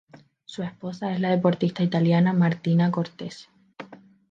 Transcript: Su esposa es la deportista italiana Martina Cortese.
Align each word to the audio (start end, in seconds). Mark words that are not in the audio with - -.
Su 0.45 0.63
esposa 0.63 1.13
es 1.13 1.19
la 1.19 1.29
deportista 1.29 1.83
italiana 1.83 2.33
Martina 2.33 2.89
Cortese. 2.89 3.49